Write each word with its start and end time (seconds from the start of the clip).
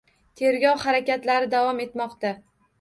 Tergov 0.39 0.81
harakatlari 0.87 1.53
davom 1.53 1.85
etmoqda. 1.87 2.37